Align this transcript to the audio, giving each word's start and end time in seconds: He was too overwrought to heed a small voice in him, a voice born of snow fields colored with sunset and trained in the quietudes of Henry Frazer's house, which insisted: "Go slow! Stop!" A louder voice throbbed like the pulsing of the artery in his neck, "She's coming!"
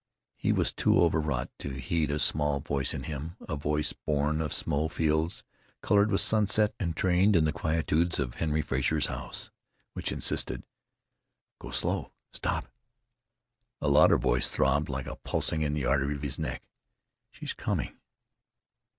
He 0.35 0.51
was 0.51 0.73
too 0.73 0.99
overwrought 0.99 1.51
to 1.59 1.75
heed 1.79 2.09
a 2.09 2.17
small 2.17 2.59
voice 2.59 2.95
in 2.95 3.03
him, 3.03 3.35
a 3.41 3.55
voice 3.55 3.93
born 3.93 4.41
of 4.41 4.51
snow 4.51 4.87
fields 4.89 5.43
colored 5.83 6.09
with 6.09 6.21
sunset 6.21 6.73
and 6.79 6.95
trained 6.95 7.35
in 7.35 7.45
the 7.45 7.53
quietudes 7.53 8.17
of 8.17 8.33
Henry 8.33 8.63
Frazer's 8.63 9.05
house, 9.05 9.51
which 9.93 10.11
insisted: 10.11 10.63
"Go 11.59 11.69
slow! 11.69 12.11
Stop!" 12.33 12.67
A 13.79 13.87
louder 13.87 14.17
voice 14.17 14.49
throbbed 14.49 14.89
like 14.89 15.05
the 15.05 15.17
pulsing 15.17 15.63
of 15.63 15.75
the 15.75 15.85
artery 15.85 16.15
in 16.15 16.21
his 16.21 16.39
neck, 16.39 16.63
"She's 17.29 17.53
coming!" 17.53 17.99